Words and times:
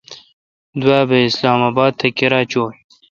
دوابھ 0.81 1.13
اسلام 1.27 1.61
اباد 1.69 1.91
تھ 1.99 2.05
کیرا 2.17 2.41
چوں۔ 2.51 2.67